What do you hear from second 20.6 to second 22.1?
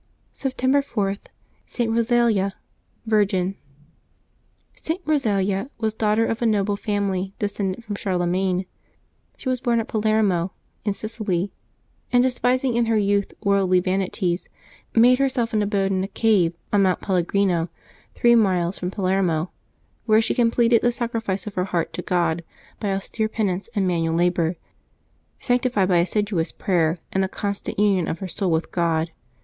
the sacrifice of her heart to